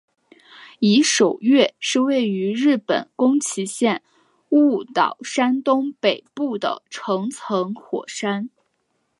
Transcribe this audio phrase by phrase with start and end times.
[0.79, 4.01] 夷守岳是位在日本宫崎县
[4.49, 8.49] 雾岛山东北部的成层火山。